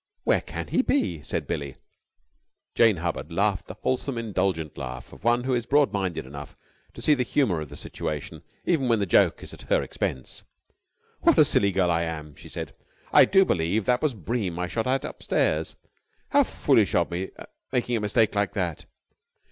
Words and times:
"Where 0.23 0.41
can 0.41 0.69
he 0.69 0.81
be?" 0.81 1.21
said 1.21 1.45
Billie. 1.45 1.75
Jane 2.73 2.97
Hubbard 2.97 3.31
laughed 3.31 3.67
the 3.67 3.75
wholesome, 3.75 4.17
indulgent 4.17 4.75
laugh 4.75 5.13
of 5.13 5.23
one 5.23 5.43
who 5.43 5.53
is 5.53 5.67
broad 5.67 5.93
minded 5.93 6.25
enough 6.25 6.57
to 6.95 7.03
see 7.03 7.13
the 7.13 7.21
humor 7.21 7.61
of 7.61 7.69
the 7.69 7.75
situation 7.77 8.41
even 8.65 8.87
when 8.87 8.97
the 8.97 9.05
joke 9.05 9.43
is 9.43 9.53
at 9.53 9.61
her 9.69 9.83
expense. 9.83 10.41
"What 11.19 11.37
a 11.37 11.45
silly 11.45 11.71
girl 11.71 11.91
I 11.91 12.01
am!" 12.01 12.33
she 12.35 12.49
said. 12.49 12.73
"I 13.13 13.25
do 13.25 13.45
believe 13.45 13.85
that 13.85 14.01
was 14.01 14.15
Bream 14.15 14.57
I 14.57 14.67
shot 14.67 14.87
at 14.87 15.05
upstairs. 15.05 15.75
How 16.29 16.45
foolish 16.45 16.95
of 16.95 17.11
me 17.11 17.29
making 17.71 17.95
a 17.95 17.99
mistake 18.01 18.33
like 18.33 18.53
that!" 18.53 18.85